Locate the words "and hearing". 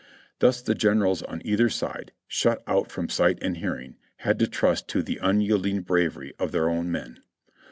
3.43-3.97